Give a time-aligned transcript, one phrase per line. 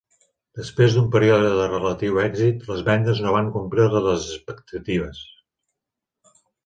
[0.59, 5.21] Després d'un període de relatiu èxit, les vendes no van complir les expectatives.